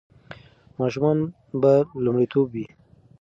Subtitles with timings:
[0.79, 1.17] ماشومان
[1.61, 2.65] به لومړیتوب وي.